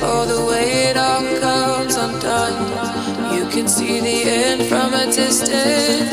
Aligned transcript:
for 0.00 0.26
the 0.26 0.44
way 0.48 0.90
it 0.90 0.96
all 0.96 1.22
comes 1.40 1.96
undone. 1.96 3.34
You 3.34 3.46
can 3.46 3.68
see 3.68 4.00
the 4.00 4.22
end 4.24 4.62
from 4.68 4.94
a 4.94 5.06
distance. 5.06 6.10